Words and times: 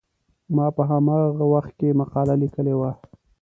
ما 0.55 0.65
په 0.75 0.81
هغه 0.89 1.45
وخت 1.53 1.71
کې 1.79 1.97
مقاله 1.99 2.35
لیکلې 2.41 2.73
وه. 2.79 2.91